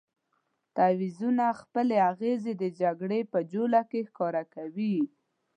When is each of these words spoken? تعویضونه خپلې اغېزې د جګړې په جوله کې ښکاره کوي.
تعویضونه 0.75 1.45
خپلې 1.61 1.95
اغېزې 2.11 2.53
د 2.61 2.63
جګړې 2.79 3.21
په 3.31 3.39
جوله 3.51 3.81
کې 3.89 3.99
ښکاره 4.09 4.43
کوي. 4.53 4.95